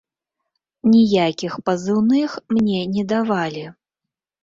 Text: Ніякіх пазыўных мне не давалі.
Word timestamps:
Ніякіх 0.93 1.53
пазыўных 1.69 2.31
мне 2.57 2.83
не 2.97 3.09
давалі. 3.15 3.67